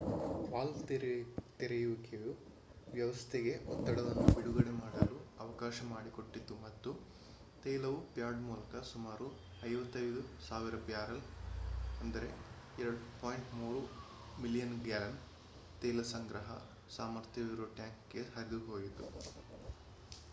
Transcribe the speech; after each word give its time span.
valve 0.47 0.79
ತೆರೆಯುವಿಕೆಯು 1.59 2.31
ವ್ಯವಸ್ಥೆಗೆ 2.93 3.51
ಒತ್ತಡವನ್ನು 3.67 4.27
ಬಿಡುಗಡೆ 4.29 4.73
ಮಾಡಲು 4.77 5.15
ಅವಕಾಶ 5.39 5.83
ಮಾಡಿಕೊಟ್ಟಿತು 5.89 6.55
ಮತ್ತು 6.63 6.91
ತೈಲವು 7.63 7.99
ಪ್ಯಾಡ್ 8.15 8.41
ಮೂಲಕ 8.47 8.81
ಸುಮಾರು 8.89 9.27
55,000 9.65 10.81
ಬ್ಯಾರೆಲ್ 10.89 11.23
2.3 12.77 13.85
ಮಿಲಿಯನ್ 14.37 14.77
ಗ್ಯಾಲನ್ 14.83 15.19
ತೈಲ 15.81 16.01
ಸಂಗ್ರಹ 16.11 16.49
ಸಾಮರ್ಥ್ಯವಿರುವ 16.97 17.69
ಟ್ಯಾಂಕ್‌ಗೆ 17.77 18.23
ಹರಿದುಹೋಯಿತು 18.33 19.07